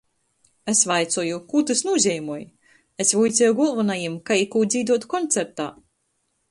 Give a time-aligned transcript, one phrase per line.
[0.71, 2.39] Es vaicoju: "Kū tys nūzeimoj?"
[3.05, 5.71] Es vuiceju golvonajim, kai i kū dzīduot koncertā!